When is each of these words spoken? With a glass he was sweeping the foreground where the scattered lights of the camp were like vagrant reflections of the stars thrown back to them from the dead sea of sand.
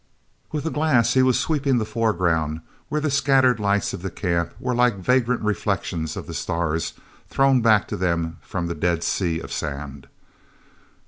With 0.51 0.65
a 0.65 0.71
glass 0.71 1.13
he 1.13 1.21
was 1.21 1.39
sweeping 1.39 1.77
the 1.77 1.85
foreground 1.85 2.61
where 2.89 2.99
the 2.99 3.11
scattered 3.11 3.59
lights 3.59 3.93
of 3.93 4.01
the 4.01 4.09
camp 4.09 4.55
were 4.59 4.73
like 4.73 4.95
vagrant 4.97 5.43
reflections 5.43 6.17
of 6.17 6.25
the 6.25 6.33
stars 6.33 6.93
thrown 7.29 7.61
back 7.61 7.87
to 7.89 7.97
them 7.97 8.37
from 8.41 8.65
the 8.65 8.73
dead 8.73 9.03
sea 9.03 9.39
of 9.39 9.51
sand. 9.51 10.07